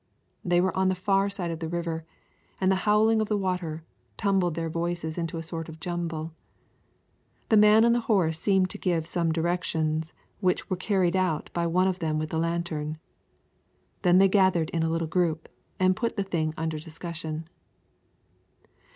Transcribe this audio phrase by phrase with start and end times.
[0.43, 2.05] They were on the far side of the river,
[2.59, 3.83] and the howling of the water
[4.17, 6.33] tumbled their voices into a sort of jumble.
[7.49, 11.65] The man on the horse seemed to give some directions which were carried out by
[11.65, 12.97] the one with the lantern.
[14.01, 15.47] Then they gathered in a little group
[15.79, 17.47] and put the thing under discussion.